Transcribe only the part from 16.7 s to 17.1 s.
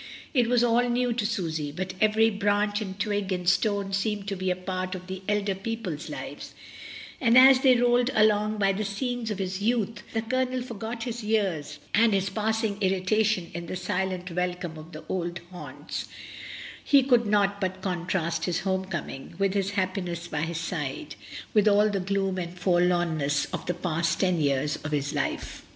he